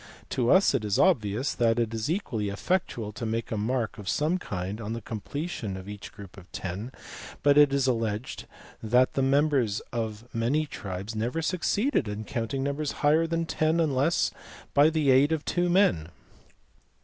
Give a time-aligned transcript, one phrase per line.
[0.31, 4.09] To us it is obvious that it is equally effectual to make a mark of
[4.09, 6.91] some kind on the completion of each group of ten,
[7.43, 8.47] but it is alleged
[8.81, 14.31] that the members of many tribes never succeeded in counting numbers higher than ten unless
[14.73, 16.09] by the aid of two men.